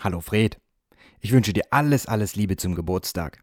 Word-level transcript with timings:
Hallo 0.00 0.20
Fred. 0.20 0.60
Ich 1.20 1.32
wünsche 1.32 1.52
dir 1.52 1.64
alles, 1.70 2.06
alles 2.06 2.36
Liebe 2.36 2.56
zum 2.56 2.74
Geburtstag. 2.74 3.42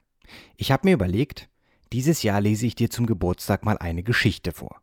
Ich 0.55 0.71
habe 0.71 0.87
mir 0.87 0.93
überlegt, 0.93 1.49
dieses 1.91 2.23
Jahr 2.23 2.41
lese 2.41 2.67
ich 2.67 2.75
dir 2.75 2.89
zum 2.89 3.07
Geburtstag 3.07 3.65
mal 3.65 3.77
eine 3.77 4.03
Geschichte 4.03 4.51
vor. 4.51 4.81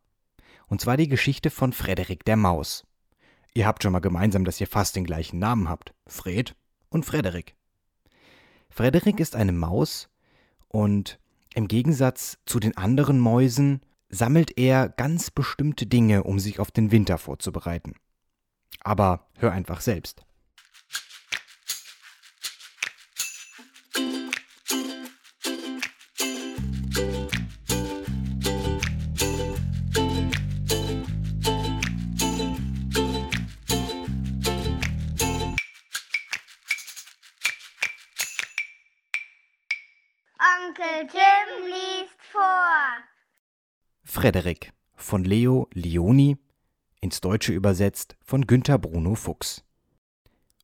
Und 0.67 0.81
zwar 0.81 0.97
die 0.97 1.09
Geschichte 1.09 1.49
von 1.49 1.73
Frederik 1.73 2.25
der 2.25 2.37
Maus. 2.37 2.85
Ihr 3.55 3.67
habt 3.67 3.83
schon 3.83 3.93
mal 3.93 4.01
gemeinsam, 4.01 4.45
dass 4.45 4.61
ihr 4.61 4.67
fast 4.67 4.97
den 4.97 5.05
gleichen 5.05 5.39
Namen 5.39 5.69
habt. 5.69 5.95
Fred 6.07 6.57
und 6.89 7.05
Frederik. 7.07 7.55
Frederik 8.69 9.19
ist 9.21 9.37
eine 9.37 9.53
Maus 9.53 10.09
und 10.69 11.19
im 11.55 11.69
Gegensatz 11.69 12.39
zu 12.47 12.61
den 12.61 12.77
anderen 12.77 13.19
Mäusen 13.19 13.81
sammelt 14.09 14.59
er 14.59 14.89
ganz 14.89 15.31
bestimmte 15.31 15.87
Dinge, 15.87 16.25
um 16.25 16.39
sich 16.39 16.59
auf 16.59 16.71
den 16.71 16.91
Winter 16.91 17.17
vorzubereiten. 17.17 17.95
Aber 18.81 19.29
hör 19.39 19.53
einfach 19.53 19.81
selbst. 19.81 20.25
Onkel 40.81 41.07
Tim 41.09 41.67
liest 41.67 42.17
vor. 42.33 43.05
Frederik 44.03 44.73
von 44.95 45.25
Leo 45.25 45.69
Lioni, 45.75 46.39
ins 47.01 47.21
Deutsche 47.21 47.53
übersetzt 47.53 48.17
von 48.23 48.47
Günter 48.47 48.79
Bruno 48.79 49.15
Fuchs. 49.15 49.65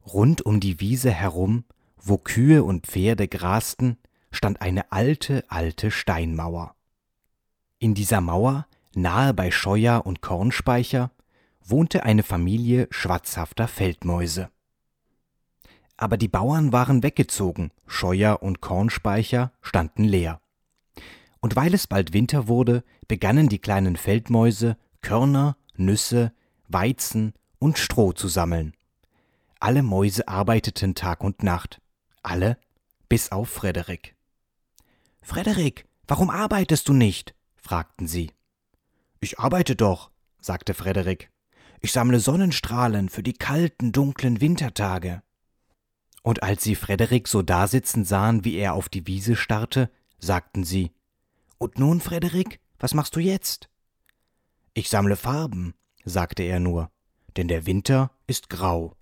Rund 0.06 0.40
um 0.42 0.60
die 0.60 0.80
Wiese 0.80 1.10
herum, 1.10 1.64
wo 1.96 2.16
Kühe 2.18 2.64
und 2.64 2.86
Pferde 2.86 3.28
grasten, 3.28 3.98
stand 4.30 4.62
eine 4.62 4.90
alte, 4.92 5.44
alte 5.48 5.90
Steinmauer. 5.90 6.74
In 7.78 7.94
dieser 7.94 8.20
Mauer, 8.20 8.66
nahe 8.94 9.34
bei 9.34 9.50
Scheuer 9.50 10.06
und 10.06 10.22
Kornspeicher, 10.22 11.10
wohnte 11.62 12.04
eine 12.04 12.22
Familie 12.22 12.88
schwatzhafter 12.90 13.68
Feldmäuse. 13.68 14.50
Aber 15.96 16.16
die 16.16 16.28
Bauern 16.28 16.72
waren 16.72 17.02
weggezogen, 17.02 17.70
Scheuer 17.86 18.42
und 18.42 18.60
Kornspeicher 18.60 19.52
standen 19.62 20.04
leer. 20.04 20.40
Und 21.40 21.56
weil 21.56 21.74
es 21.74 21.86
bald 21.86 22.12
Winter 22.12 22.48
wurde, 22.48 22.84
begannen 23.08 23.48
die 23.48 23.58
kleinen 23.58 23.96
Feldmäuse 23.96 24.76
Körner, 25.00 25.56
Nüsse, 25.76 26.32
Weizen 26.68 27.32
und 27.58 27.78
Stroh 27.78 28.12
zu 28.12 28.28
sammeln. 28.28 28.74
Alle 29.60 29.82
Mäuse 29.82 30.28
arbeiteten 30.28 30.94
Tag 30.94 31.22
und 31.22 31.42
Nacht, 31.42 31.80
alle 32.22 32.58
bis 33.08 33.32
auf 33.32 33.48
Frederik. 33.48 34.16
Frederik, 35.22 35.86
warum 36.06 36.30
arbeitest 36.30 36.88
du 36.88 36.92
nicht? 36.92 37.34
fragten 37.56 38.06
sie. 38.06 38.32
Ich 39.20 39.38
arbeite 39.38 39.76
doch, 39.76 40.10
sagte 40.40 40.74
Frederik. 40.74 41.30
Ich 41.80 41.92
sammle 41.92 42.20
Sonnenstrahlen 42.20 43.08
für 43.08 43.22
die 43.22 43.32
kalten, 43.32 43.92
dunklen 43.92 44.40
Wintertage. 44.40 45.22
Und 46.26 46.42
als 46.42 46.64
sie 46.64 46.74
Frederik 46.74 47.28
so 47.28 47.40
dasitzen 47.40 48.04
sahen, 48.04 48.44
wie 48.44 48.56
er 48.56 48.74
auf 48.74 48.88
die 48.88 49.06
Wiese 49.06 49.36
starrte, 49.36 49.92
sagten 50.18 50.64
sie 50.64 50.90
Und 51.56 51.78
nun, 51.78 52.00
Frederik, 52.00 52.58
was 52.80 52.94
machst 52.94 53.14
du 53.14 53.20
jetzt? 53.20 53.68
Ich 54.74 54.88
sammle 54.90 55.14
Farben, 55.14 55.74
sagte 56.04 56.42
er 56.42 56.58
nur, 56.58 56.90
denn 57.36 57.46
der 57.46 57.64
Winter 57.64 58.10
ist 58.26 58.50
grau. 58.50 58.96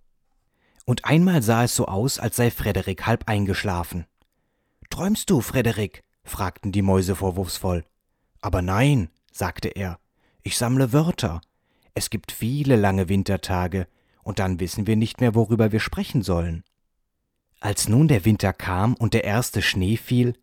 Und 0.84 1.06
einmal 1.06 1.42
sah 1.42 1.64
es 1.64 1.74
so 1.74 1.86
aus, 1.86 2.18
als 2.18 2.36
sei 2.36 2.50
Frederik 2.50 3.06
halb 3.06 3.26
eingeschlafen. 3.26 4.04
Träumst 4.90 5.30
du, 5.30 5.40
Frederik? 5.40 6.02
fragten 6.24 6.72
die 6.72 6.82
Mäuse 6.82 7.16
vorwurfsvoll. 7.16 7.86
Aber 8.42 8.60
nein, 8.60 9.08
sagte 9.32 9.68
er, 9.68 9.98
ich 10.42 10.58
sammle 10.58 10.92
Wörter. 10.92 11.40
Es 11.94 12.10
gibt 12.10 12.32
viele 12.32 12.76
lange 12.76 13.08
Wintertage, 13.08 13.88
und 14.22 14.40
dann 14.40 14.60
wissen 14.60 14.86
wir 14.86 14.96
nicht 14.96 15.22
mehr, 15.22 15.34
worüber 15.34 15.72
wir 15.72 15.80
sprechen 15.80 16.20
sollen. 16.20 16.64
Als 17.64 17.88
nun 17.88 18.08
der 18.08 18.26
Winter 18.26 18.52
kam 18.52 18.92
und 18.92 19.14
der 19.14 19.24
erste 19.24 19.62
Schnee 19.62 19.96
fiel, 19.96 20.34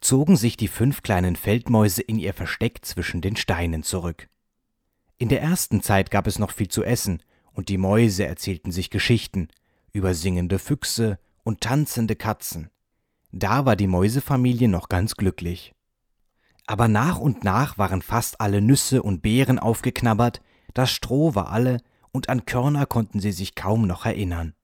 zogen 0.00 0.36
sich 0.36 0.56
die 0.56 0.66
fünf 0.66 1.02
kleinen 1.02 1.36
Feldmäuse 1.36 2.00
in 2.00 2.18
ihr 2.18 2.32
Versteck 2.32 2.86
zwischen 2.86 3.20
den 3.20 3.36
Steinen 3.36 3.82
zurück. 3.82 4.30
In 5.18 5.28
der 5.28 5.42
ersten 5.42 5.82
Zeit 5.82 6.10
gab 6.10 6.26
es 6.26 6.38
noch 6.38 6.52
viel 6.52 6.68
zu 6.68 6.82
essen, 6.82 7.22
und 7.52 7.68
die 7.68 7.76
Mäuse 7.76 8.24
erzählten 8.24 8.72
sich 8.72 8.88
Geschichten 8.88 9.48
über 9.92 10.14
singende 10.14 10.58
Füchse 10.58 11.18
und 11.42 11.60
tanzende 11.60 12.16
Katzen. 12.16 12.70
Da 13.30 13.66
war 13.66 13.76
die 13.76 13.86
Mäusefamilie 13.86 14.68
noch 14.68 14.88
ganz 14.88 15.16
glücklich. 15.16 15.74
Aber 16.66 16.88
nach 16.88 17.18
und 17.18 17.44
nach 17.44 17.76
waren 17.76 18.00
fast 18.00 18.40
alle 18.40 18.62
Nüsse 18.62 19.02
und 19.02 19.20
Beeren 19.20 19.58
aufgeknabbert, 19.58 20.40
das 20.72 20.90
Stroh 20.90 21.34
war 21.34 21.50
alle, 21.50 21.82
und 22.10 22.30
an 22.30 22.46
Körner 22.46 22.86
konnten 22.86 23.20
sie 23.20 23.32
sich 23.32 23.54
kaum 23.54 23.86
noch 23.86 24.06
erinnern. 24.06 24.54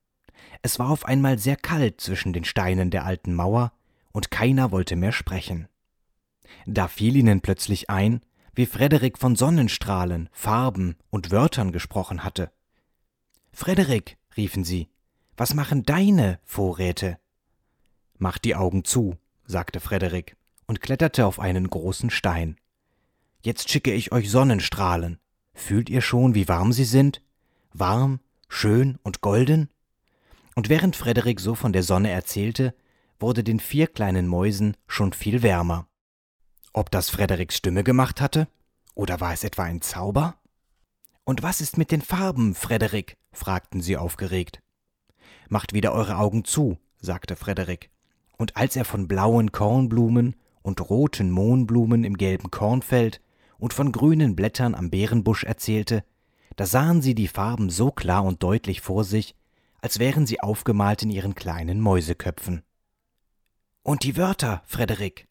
Es 0.63 0.79
war 0.79 0.91
auf 0.91 1.05
einmal 1.05 1.39
sehr 1.39 1.57
kalt 1.57 2.01
zwischen 2.01 2.33
den 2.33 2.45
Steinen 2.45 2.91
der 2.91 3.05
alten 3.05 3.35
Mauer, 3.35 3.73
und 4.13 4.31
keiner 4.31 4.71
wollte 4.71 4.97
mehr 4.97 5.13
sprechen. 5.13 5.69
Da 6.65 6.89
fiel 6.89 7.17
ihnen 7.17 7.41
plötzlich 7.43 7.91
ein, 7.91 8.21
wie 8.55 8.67
Frederik 8.67 9.19
von 9.19 9.37
Sonnenstrahlen, 9.37 10.31
Farben 10.33 10.97
und 11.11 11.31
Wörtern 11.31 11.73
gesprochen 11.73 12.25
hatte. 12.25 12.51
Frederik, 13.53 14.17
riefen 14.37 14.65
sie, 14.65 14.89
was 15.37 15.53
machen 15.53 15.83
deine 15.83 16.41
Vorräte? 16.45 17.19
Mach 18.19 18.39
die 18.39 18.55
Augen 18.55 18.85
zu, 18.85 19.17
sagte 19.45 19.81
Frederik 19.81 20.37
und 20.67 20.81
kletterte 20.81 21.27
auf 21.27 21.39
einen 21.39 21.69
großen 21.69 22.11
Stein. 22.11 22.57
Jetzt 23.43 23.69
schicke 23.71 23.93
ich 23.93 24.13
euch 24.13 24.31
Sonnenstrahlen. 24.31 25.19
Fühlt 25.55 25.91
ihr 25.91 26.01
schon, 26.01 26.35
wie 26.35 26.49
warm 26.49 26.73
sie 26.73 26.85
sind? 26.85 27.23
Warm, 27.73 28.21
schön 28.49 28.99
und 29.03 29.21
golden? 29.21 29.69
Und 30.57 30.71
während 30.71 30.97
Frederik 30.97 31.39
so 31.39 31.55
von 31.55 31.75
der 31.75 31.83
Sonne 31.83 32.11
erzählte, 32.11 32.75
wurde 33.21 33.45
den 33.45 33.61
vier 33.61 33.87
kleinen 33.87 34.27
Mäusen 34.27 34.75
schon 34.89 35.13
viel 35.13 35.43
wärmer. 35.43 35.87
Ob 36.73 36.91
das 36.91 37.11
Frederiks 37.11 37.57
Stimme 37.57 37.85
gemacht 37.85 38.21
hatte? 38.23 38.49
Oder 38.95 39.21
war 39.21 39.35
es 39.35 39.45
etwa 39.45 39.65
ein 39.65 39.83
Zauber? 39.83 40.35
Und 41.25 41.43
was 41.43 41.61
ist 41.61 41.77
mit 41.77 41.91
den 41.91 42.01
Farben, 42.01 42.55
Frederik? 42.55 43.19
fragten 43.33 43.83
sie 43.83 43.99
aufgeregt. 43.99 44.63
Macht 45.51 45.75
wieder 45.75 45.93
eure 45.93 46.17
Augen 46.17 46.45
zu, 46.45 46.79
sagte 46.99 47.37
Frederik. 47.37 47.91
Und 48.39 48.57
als 48.57 48.77
er 48.77 48.87
von 48.87 49.09
blauen 49.09 49.53
Kornblumen 49.53 50.37
und 50.63 50.89
roten 50.89 51.31
Mohnblumen 51.31 52.03
im 52.03 52.17
gelben 52.17 52.51
Kornfeld 52.51 53.21
und 53.59 53.75
von 53.75 53.93
grünen 53.93 54.37
Blättern 54.37 54.75
am 54.75 54.89
Beerenbusch 54.89 55.45
erzählte, 55.45 56.03
da 56.57 56.65
sahen 56.65 57.03
sie 57.03 57.15
die 57.15 57.29
Farben 57.29 57.69
so 57.69 57.91
klar 57.91 58.25
und 58.25 58.43
deutlich 58.43 58.81
vor 58.81 59.05
sich, 59.05 59.35
als 59.81 59.99
wären 59.99 60.27
sie 60.27 60.41
aufgemalt 60.41 61.03
in 61.03 61.11
ihren 61.11 61.35
kleinen 61.35 61.81
Mäuseköpfen. 61.81 62.63
Und 63.83 64.03
die 64.03 64.17
Wörter, 64.17 64.63
Frederik. 64.67 65.29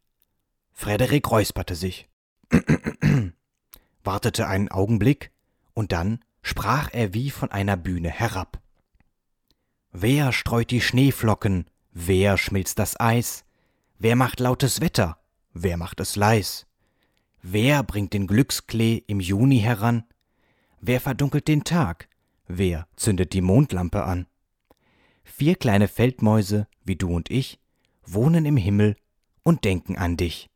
Frederik 0.72 1.30
räusperte 1.30 1.76
sich, 1.76 2.10
wartete 4.04 4.48
einen 4.48 4.70
Augenblick, 4.70 5.32
und 5.74 5.92
dann 5.92 6.20
sprach 6.42 6.90
er 6.94 7.14
wie 7.14 7.32
von 7.32 7.52
einer 7.52 7.76
Bühne 7.76 8.10
herab. 8.10 8.62
Wer 9.92 10.32
streut 10.32 10.72
die 10.72 10.82
Schneeflocken, 10.82 11.66
wer 11.92 12.38
schmilzt 12.38 12.80
das 12.80 13.00
Eis, 13.00 13.46
wer 13.98 14.16
macht 14.16 14.40
lautes 14.40 14.82
Wetter, 14.82 15.18
wer 15.54 15.78
macht 15.78 16.00
es 16.00 16.16
leis, 16.16 16.68
wer 17.42 17.84
bringt 17.84 18.14
den 18.14 18.28
Glücksklee 18.28 19.04
im 19.08 19.20
Juni 19.20 19.60
heran, 19.60 20.04
wer 20.82 21.02
verdunkelt 21.02 21.48
den 21.48 21.64
Tag, 21.64 22.10
wer 22.48 22.88
zündet 22.96 23.34
die 23.34 23.42
Mondlampe 23.42 24.04
an. 24.04 24.28
Vier 25.26 25.56
kleine 25.56 25.90
Feldmäuse, 25.90 26.68
wie 26.86 26.96
du 26.96 27.14
und 27.14 27.30
ich, 27.30 27.60
wohnen 28.06 28.46
im 28.46 28.56
Himmel 28.56 28.96
und 29.44 29.66
denken 29.66 29.98
an 29.98 30.16
dich. 30.16 30.50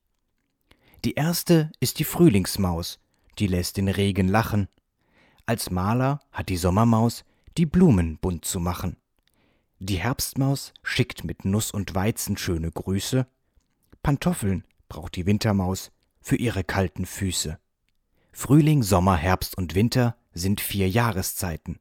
Die 1.04 1.16
erste 1.16 1.72
ist 1.80 2.00
die 2.00 2.06
Frühlingsmaus, 2.06 3.00
die 3.40 3.48
lässt 3.48 3.78
den 3.78 3.90
Regen 3.90 4.28
lachen. 4.28 4.70
Als 5.46 5.70
Maler 5.70 6.22
hat 6.32 6.50
die 6.50 6.58
Sommermaus 6.58 7.26
die 7.58 7.66
Blumen 7.66 8.18
bunt 8.20 8.46
zu 8.46 8.60
machen. 8.60 8.96
Die 9.80 9.98
Herbstmaus 9.98 10.74
schickt 10.84 11.24
mit 11.24 11.46
Nuss 11.46 11.72
und 11.72 11.96
Weizen 11.96 12.38
schöne 12.38 12.72
Grüße. 12.72 13.28
Pantoffeln 14.04 14.66
braucht 14.88 15.16
die 15.16 15.26
Wintermaus 15.26 15.92
für 16.22 16.36
ihre 16.36 16.64
kalten 16.64 17.06
Füße. 17.06 17.60
Frühling, 18.32 18.84
Sommer, 18.84 19.18
Herbst 19.18 19.58
und 19.58 19.76
Winter 19.76 20.16
sind 20.34 20.62
vier 20.62 20.90
Jahreszeiten. 20.90 21.80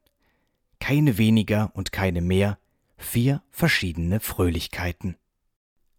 Keine 0.79 1.17
weniger 1.17 1.71
und 1.73 1.91
keine 1.91 2.21
mehr, 2.21 2.57
vier 2.99 3.41
verschiedene 3.49 4.19
Fröhlichkeiten. 4.19 5.15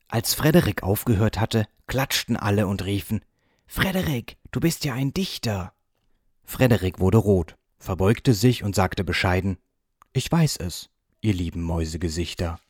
Als 0.08 0.34
Frederik 0.34 0.82
aufgehört 0.82 1.40
hatte, 1.40 1.66
klatschten 1.86 2.36
alle 2.36 2.66
und 2.66 2.84
riefen 2.84 3.24
Frederik, 3.66 4.36
du 4.50 4.60
bist 4.60 4.84
ja 4.84 4.94
ein 4.94 5.12
Dichter. 5.14 5.72
Frederik 6.44 6.98
wurde 6.98 7.18
rot, 7.18 7.56
verbeugte 7.78 8.34
sich 8.34 8.62
und 8.64 8.74
sagte 8.74 9.04
bescheiden 9.04 9.58
Ich 10.12 10.30
weiß 10.30 10.56
es, 10.58 10.90
ihr 11.20 11.32
lieben 11.32 11.62
Mäusegesichter. 11.62 12.60